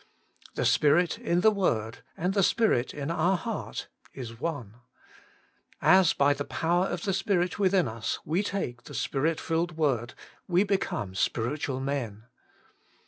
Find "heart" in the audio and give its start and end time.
3.37-3.87